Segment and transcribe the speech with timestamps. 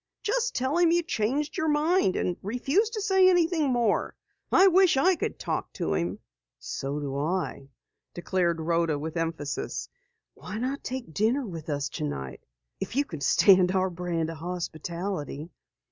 [0.23, 4.15] "Just tell him you changed your mind and refuse to say anything more.
[4.51, 6.17] I wish I could talk to him."
[6.57, 7.69] "So do I,"
[8.15, 9.89] declared Rhoda with emphasis.
[10.33, 12.43] "Why not take dinner with us tonight
[12.79, 15.51] if you can stand our brand of hospitality."